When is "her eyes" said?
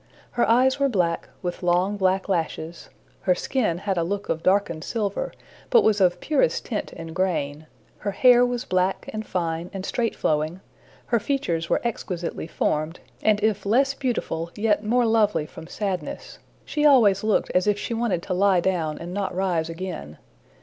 0.31-0.79